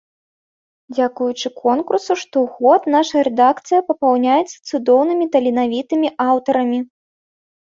Дзякуючы 0.95 1.47
конкурсу 1.65 2.13
штогод 2.21 2.81
наша 2.95 3.17
рэдакцыя 3.27 3.81
папаўняецца 3.91 4.55
цудоўнымі 4.69 5.25
таленавітымі 5.37 6.07
аўтарамі. 6.29 6.79